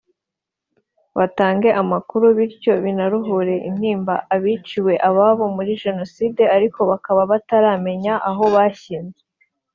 batange 1.17 1.69
amakuru 1.81 2.25
bityo 2.37 2.73
binaruhure 2.83 3.55
intimba 3.69 4.15
abiciwe 4.35 4.93
ababo 5.07 5.43
muri 5.55 5.71
Jenoside 5.83 6.43
ariko 6.55 6.79
bakaba 6.89 7.21
bataramenya 7.31 8.13
aho 8.29 8.43
bashyizwe" 8.55 9.23